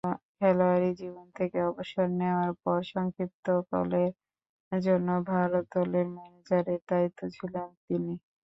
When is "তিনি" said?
7.85-8.13